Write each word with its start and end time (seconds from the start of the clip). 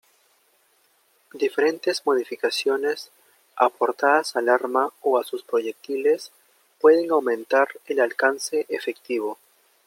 Diferentes 1.31 2.03
modificaciones 2.07 3.11
aportadas 3.55 4.35
al 4.35 4.49
arma 4.49 4.91
o 5.01 5.19
a 5.19 5.23
sus 5.23 5.43
proyectiles 5.43 6.31
pueden 6.79 7.11
aumentar 7.11 7.67
el 7.85 7.99
alcance 7.99 8.65
efectivo. 8.69 9.37